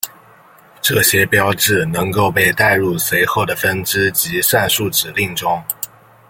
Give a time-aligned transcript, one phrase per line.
[0.81, 5.63] 这些标志能够被带入随后的分支及算术指令中。